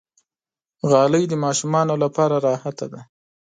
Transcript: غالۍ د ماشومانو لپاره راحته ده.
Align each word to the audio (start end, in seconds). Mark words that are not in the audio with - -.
غالۍ 0.89 1.23
د 1.29 1.33
ماشومانو 1.43 1.93
لپاره 2.03 2.35
راحته 2.47 2.85
ده. 2.91 3.01